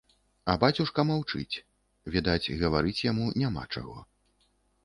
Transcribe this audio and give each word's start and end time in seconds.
А 0.51 0.53
бацюшка 0.63 1.01
маўчыць, 1.09 1.61
відаць, 2.15 2.51
гаварыць 2.65 2.97
яму 3.11 3.25
няма 3.43 3.63
чаго. 3.73 3.97